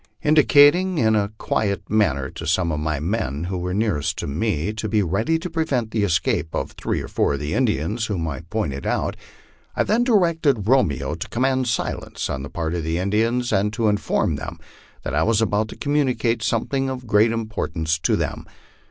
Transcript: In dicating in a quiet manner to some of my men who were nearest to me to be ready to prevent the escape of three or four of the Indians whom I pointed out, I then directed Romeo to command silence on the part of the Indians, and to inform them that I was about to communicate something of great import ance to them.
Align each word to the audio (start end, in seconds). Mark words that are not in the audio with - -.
In 0.23 0.33
dicating 0.33 0.97
in 0.97 1.15
a 1.15 1.29
quiet 1.37 1.87
manner 1.87 2.31
to 2.31 2.47
some 2.47 2.71
of 2.71 2.79
my 2.79 2.99
men 2.99 3.43
who 3.43 3.59
were 3.59 3.71
nearest 3.71 4.17
to 4.17 4.25
me 4.25 4.73
to 4.73 4.89
be 4.89 5.03
ready 5.03 5.37
to 5.37 5.47
prevent 5.47 5.91
the 5.91 6.03
escape 6.03 6.55
of 6.55 6.71
three 6.71 7.03
or 7.03 7.07
four 7.07 7.33
of 7.35 7.39
the 7.39 7.53
Indians 7.53 8.07
whom 8.07 8.27
I 8.27 8.39
pointed 8.39 8.87
out, 8.87 9.15
I 9.75 9.83
then 9.83 10.03
directed 10.03 10.67
Romeo 10.67 11.13
to 11.13 11.29
command 11.29 11.67
silence 11.67 12.31
on 12.31 12.41
the 12.41 12.49
part 12.49 12.73
of 12.73 12.83
the 12.83 12.97
Indians, 12.97 13.53
and 13.53 13.71
to 13.73 13.89
inform 13.89 14.37
them 14.37 14.57
that 15.03 15.13
I 15.13 15.21
was 15.21 15.39
about 15.39 15.67
to 15.67 15.75
communicate 15.75 16.41
something 16.41 16.89
of 16.89 17.05
great 17.05 17.31
import 17.31 17.75
ance 17.75 17.99
to 17.99 18.15
them. 18.15 18.47